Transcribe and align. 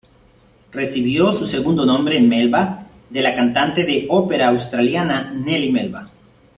Recibió 0.71 1.31
su 1.31 1.45
segundo 1.45 1.85
nombre, 1.85 2.19
Melba, 2.19 2.87
de 3.11 3.21
la 3.21 3.35
cantante 3.35 3.83
de 3.83 4.07
ópera 4.09 4.47
australiana 4.47 5.31
Nellie 5.31 5.71
Melba. 5.71 6.07